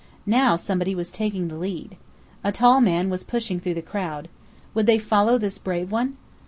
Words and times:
Now 0.25 0.55
somebody 0.55 0.95
was 0.95 1.11
taking 1.11 1.47
the 1.47 1.59
lead. 1.59 1.95
A 2.43 2.51
tall 2.51 2.81
man 2.81 3.11
was 3.11 3.23
pushing 3.23 3.59
through 3.59 3.75
the 3.75 3.83
crowd. 3.83 4.29
Would 4.73 4.87
they 4.87 4.97
follow 4.97 5.37
this 5.37 5.59
brave 5.59 5.91
one? 5.91 6.17